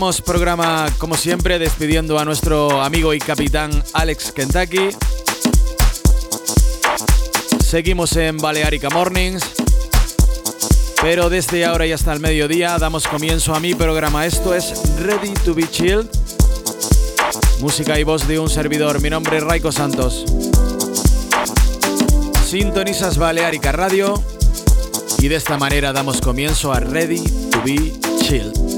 Programa 0.00 0.86
como 0.96 1.14
siempre 1.14 1.58
despidiendo 1.58 2.18
a 2.18 2.24
nuestro 2.24 2.80
amigo 2.80 3.12
y 3.12 3.18
capitán 3.18 3.84
Alex 3.92 4.32
Kentucky. 4.32 4.88
Seguimos 7.62 8.16
en 8.16 8.38
Balearica 8.38 8.88
Mornings. 8.88 9.44
Pero 11.02 11.28
desde 11.28 11.66
ahora 11.66 11.86
y 11.86 11.92
hasta 11.92 12.14
el 12.14 12.20
mediodía 12.20 12.78
damos 12.78 13.06
comienzo 13.06 13.54
a 13.54 13.60
mi 13.60 13.74
programa. 13.74 14.24
Esto 14.24 14.54
es 14.54 14.72
Ready 15.00 15.34
to 15.44 15.54
be 15.54 15.68
Chilled. 15.70 16.06
Música 17.60 18.00
y 18.00 18.02
voz 18.02 18.26
de 18.26 18.38
un 18.38 18.48
servidor. 18.48 19.02
Mi 19.02 19.10
nombre 19.10 19.36
es 19.36 19.44
Raiko 19.44 19.70
Santos. 19.70 20.24
Sintonizas 22.48 23.18
Balearica 23.18 23.70
Radio. 23.70 24.14
Y 25.18 25.28
de 25.28 25.36
esta 25.36 25.58
manera 25.58 25.92
damos 25.92 26.22
comienzo 26.22 26.72
a 26.72 26.80
Ready 26.80 27.22
to 27.50 27.62
be 27.62 27.92
Chilled. 28.22 28.69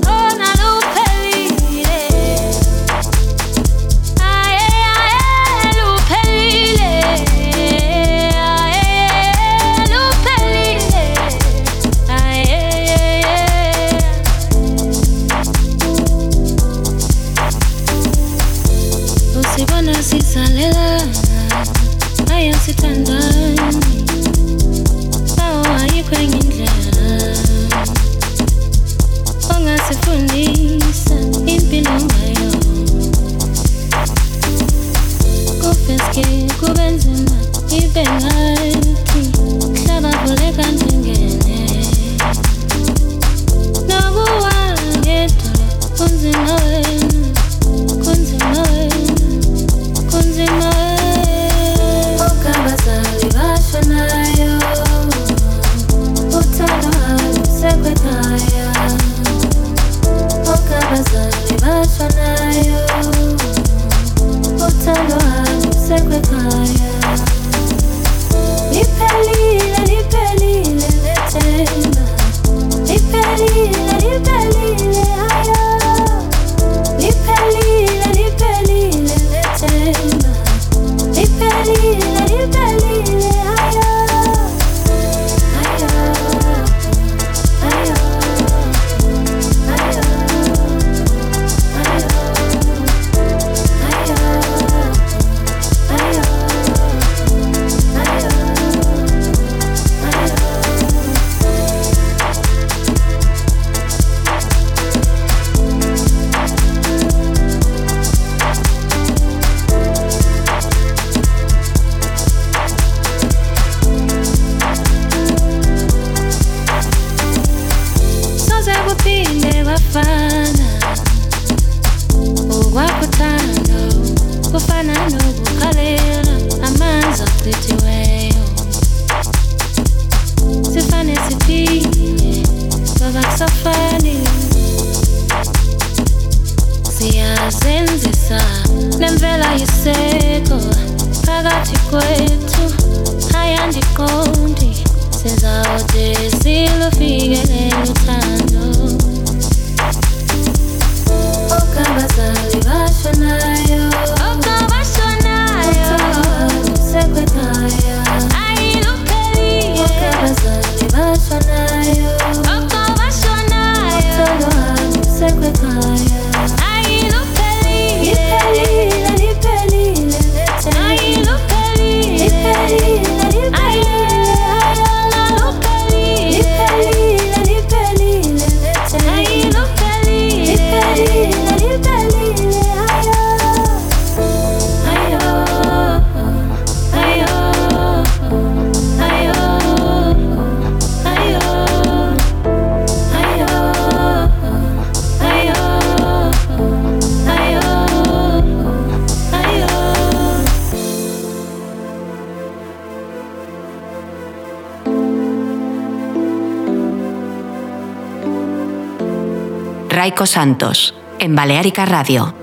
Raico 210.13 210.27
Santos, 210.27 210.95
en 211.21 211.35
Balearica 211.35 211.87
Radio. 211.87 212.42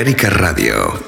Balearica 0.00 0.30
Radio. 0.30 0.99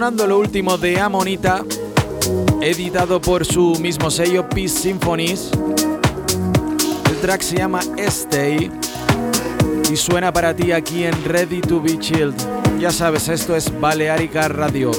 Lo 0.00 0.38
último 0.38 0.78
de 0.78 0.98
Amonita, 0.98 1.62
editado 2.62 3.20
por 3.20 3.44
su 3.44 3.76
mismo 3.80 4.10
sello 4.10 4.48
Peace 4.48 4.70
Symphonies. 4.70 5.50
El 7.10 7.16
track 7.20 7.42
se 7.42 7.58
llama 7.58 7.80
Stay 7.98 8.70
y 9.92 9.96
suena 9.96 10.32
para 10.32 10.56
ti 10.56 10.72
aquí 10.72 11.04
en 11.04 11.22
Ready 11.24 11.60
to 11.60 11.82
Be 11.82 11.98
Chilled. 11.98 12.34
Ya 12.78 12.90
sabes, 12.90 13.28
esto 13.28 13.54
es 13.54 13.78
Balearica 13.78 14.48
Radio. 14.48 14.90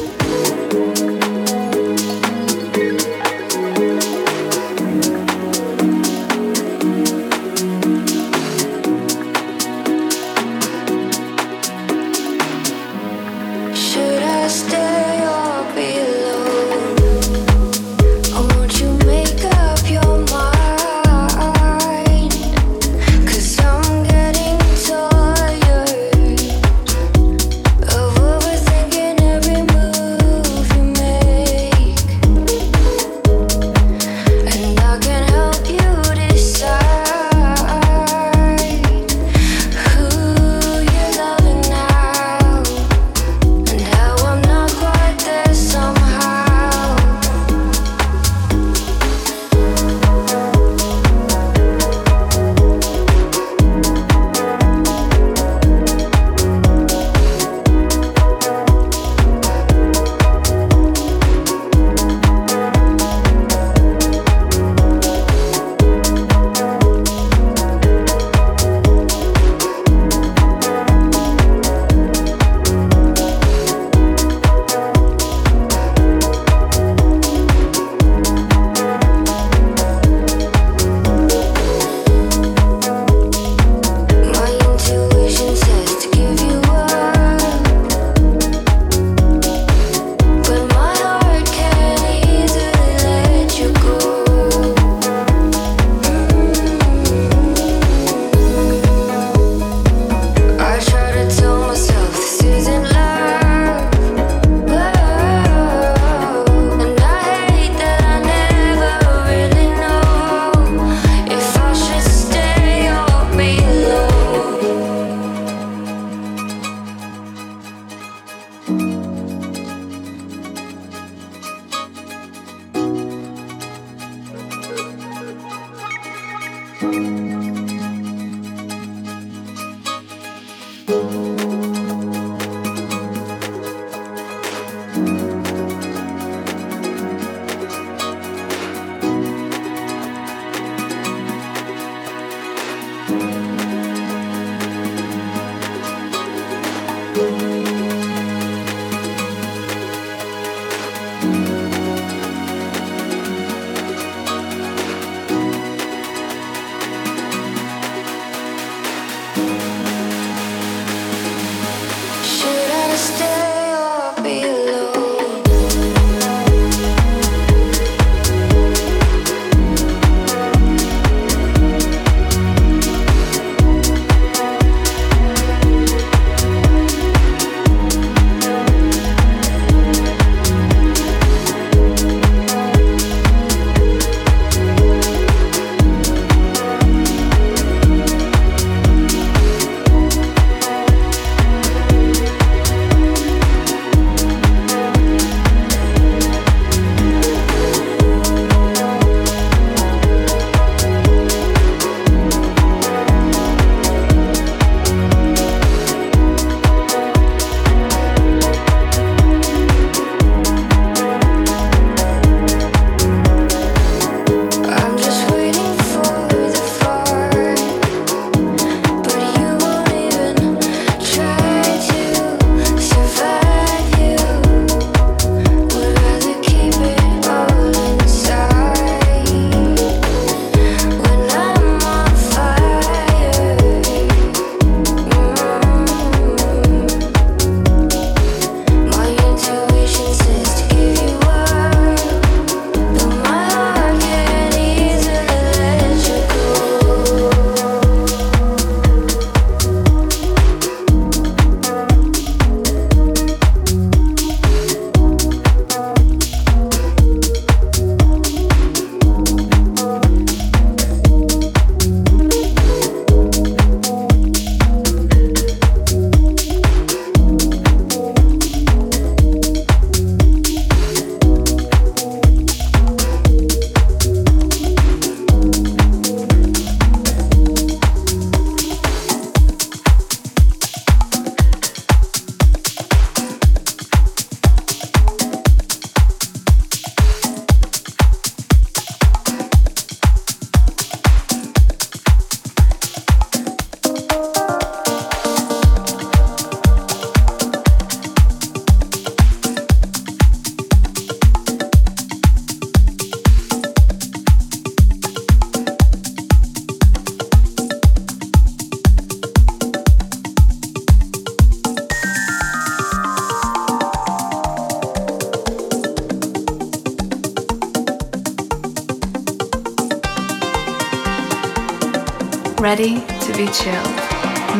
Ready 322.61 322.93
to 322.93 323.33
be 323.35 323.47
chilled. 323.47 323.95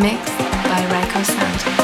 Mixed 0.01 0.35
by 0.65 0.87
Raiko 0.91 1.21
Santos. 1.21 1.80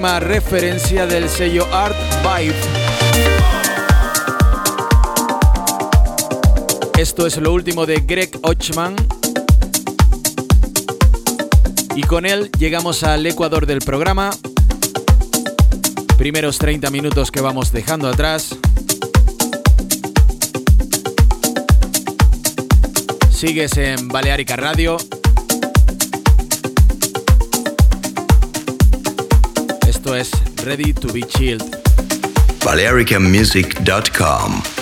Última 0.00 0.18
referencia 0.18 1.06
del 1.06 1.28
sello 1.28 1.66
Art 1.74 1.94
Vibe. 2.22 2.54
Esto 6.96 7.26
es 7.26 7.36
lo 7.36 7.52
último 7.52 7.84
de 7.84 8.00
Greg 8.00 8.30
Ochman. 8.40 8.96
Y 11.94 12.00
con 12.04 12.24
él 12.24 12.50
llegamos 12.58 13.02
al 13.02 13.26
Ecuador 13.26 13.66
del 13.66 13.80
programa. 13.80 14.30
Primeros 16.16 16.56
30 16.56 16.88
minutos 16.88 17.30
que 17.30 17.42
vamos 17.42 17.70
dejando 17.70 18.08
atrás. 18.08 18.56
Sigues 23.30 23.76
en 23.76 24.08
Balearica 24.08 24.56
Radio. 24.56 24.96
Es 30.14 30.30
Ready 30.64 30.92
to 30.92 31.12
be 31.12 31.22
Chilled. 31.22 31.76
BalearicaMusic.com 32.60 34.79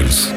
emotions. 0.00 0.31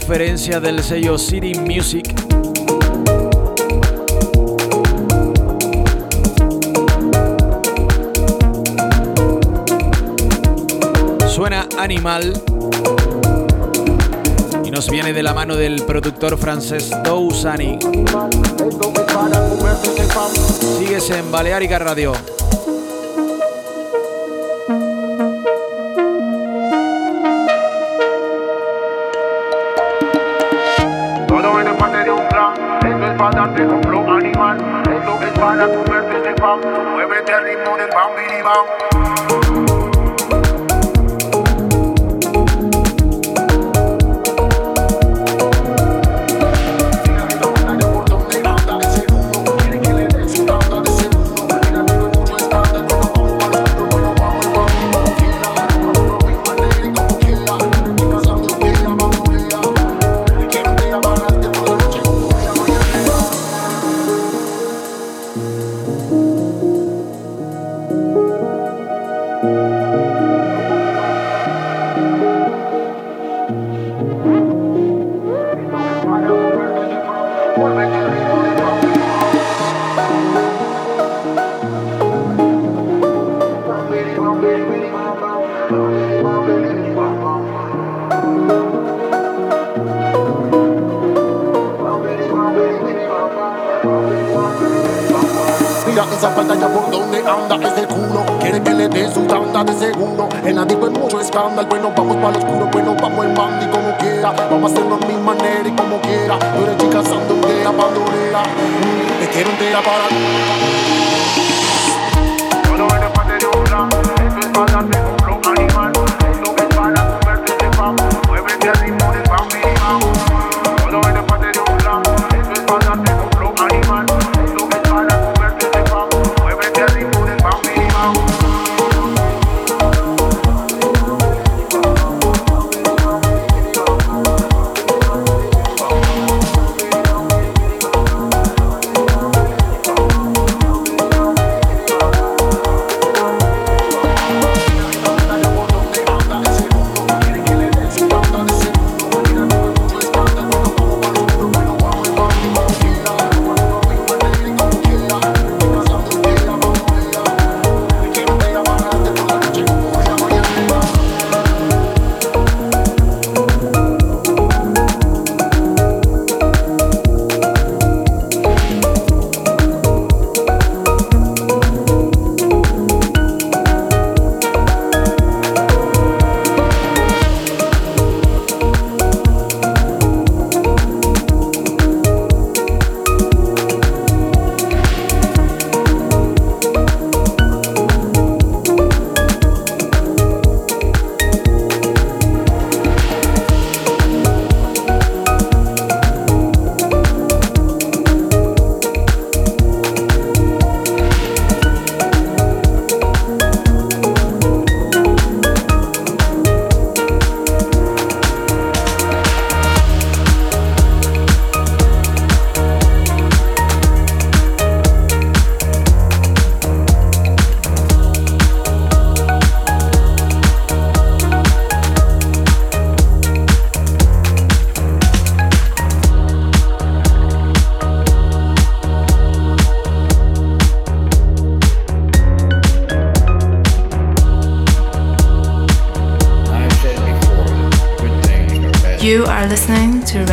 Referencia 0.00 0.58
del 0.58 0.82
sello 0.82 1.16
City 1.16 1.54
Music. 1.54 2.04
Suena 11.28 11.68
Animal 11.78 12.32
y 14.64 14.70
nos 14.72 14.90
viene 14.90 15.12
de 15.12 15.22
la 15.22 15.32
mano 15.32 15.54
del 15.54 15.80
productor 15.84 16.38
francés 16.38 16.90
Dousani. 17.04 17.78
Sigues 20.76 21.08
en 21.10 21.30
Balearica 21.30 21.78
Radio. 21.78 22.33
bang. 38.44 38.93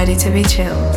Ready 0.02 0.16
to 0.16 0.32
Be 0.32 0.42
Chill. 0.42 0.91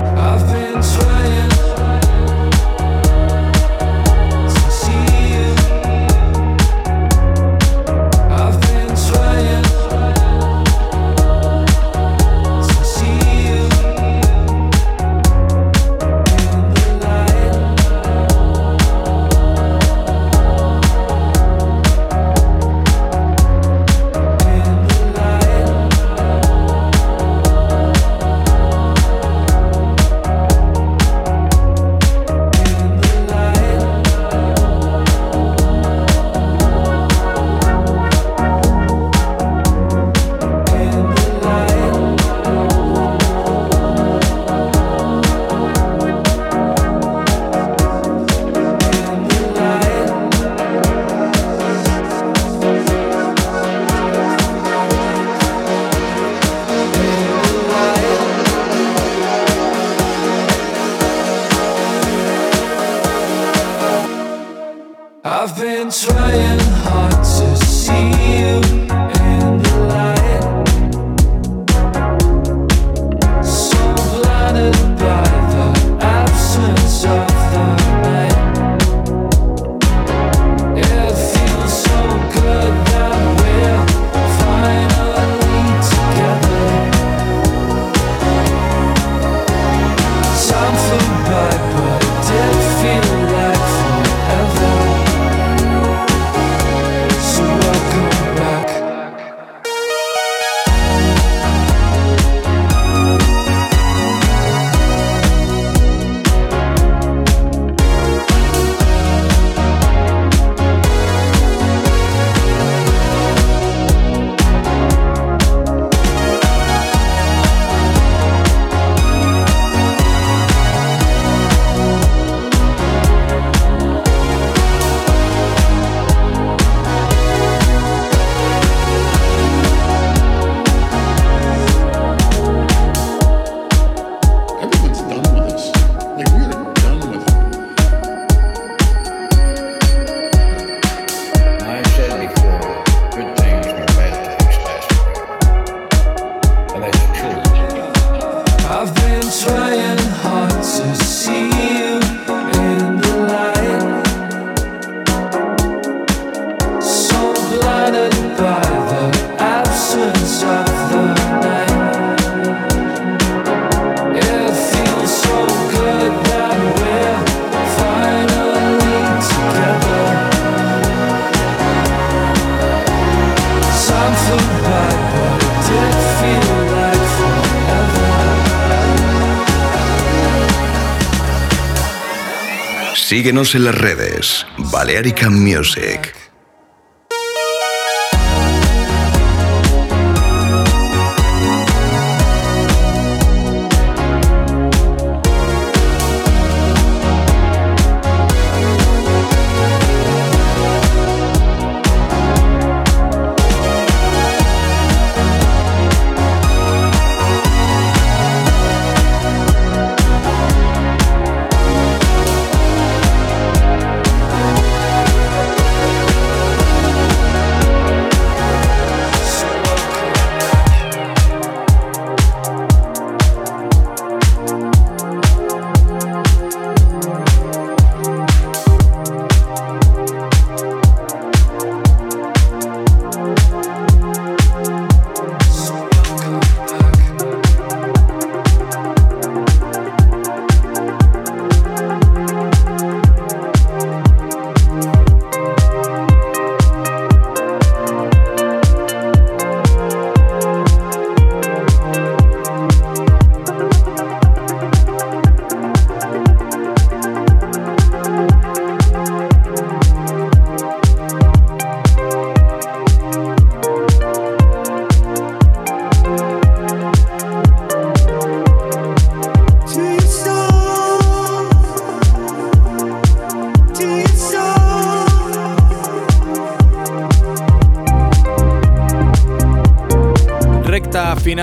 Síguenos 183.14 183.54
en 183.54 183.62
las 183.62 183.76
redes. 183.76 184.44
Balearica 184.72 185.30
Music. 185.30 186.23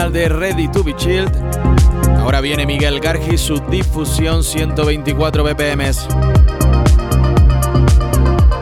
De 0.09 0.29
Ready 0.29 0.67
to 0.69 0.83
be 0.83 0.95
Chilled. 0.95 1.29
Ahora 2.19 2.41
viene 2.41 2.65
Miguel 2.65 2.99
Gargi, 2.99 3.37
su 3.37 3.59
difusión 3.59 4.43
124 4.43 5.43
BPM. 5.43 5.91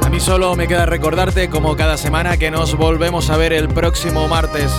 A 0.05 0.09
mí 0.09 0.19
solo 0.19 0.55
me 0.55 0.67
queda 0.67 0.85
recordarte, 0.85 1.49
como 1.49 1.77
cada 1.77 1.97
semana, 1.97 2.37
que 2.37 2.51
nos 2.51 2.75
volvemos 2.75 3.29
a 3.29 3.37
ver 3.37 3.53
el 3.53 3.69
próximo 3.69 4.27
martes. 4.27 4.71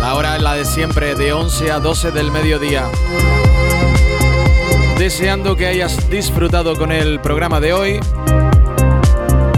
La 0.00 0.14
hora 0.14 0.36
es 0.36 0.42
la 0.42 0.54
de 0.54 0.64
siempre, 0.64 1.14
de 1.14 1.34
11 1.34 1.70
a 1.70 1.78
12 1.78 2.10
del 2.10 2.30
mediodía. 2.30 2.84
Deseando 4.98 5.56
que 5.56 5.66
hayas 5.66 6.08
disfrutado 6.08 6.76
con 6.76 6.90
el 6.90 7.20
programa 7.20 7.60
de 7.60 7.74
hoy. 7.74 8.00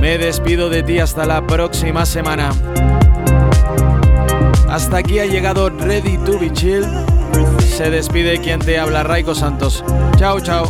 Me 0.00 0.18
despido 0.18 0.68
de 0.68 0.82
ti 0.82 0.98
hasta 0.98 1.26
la 1.26 1.46
próxima 1.46 2.04
semana. 2.06 2.50
Hasta 4.74 4.96
aquí 4.96 5.20
ha 5.20 5.24
llegado 5.24 5.70
Ready 5.70 6.18
to 6.26 6.36
be 6.36 6.52
Chill. 6.52 6.84
Se 7.60 7.90
despide 7.90 8.40
quien 8.40 8.58
te 8.58 8.76
habla, 8.76 9.04
Raico 9.04 9.32
Santos. 9.32 9.84
Chao, 10.16 10.40
chao. 10.40 10.68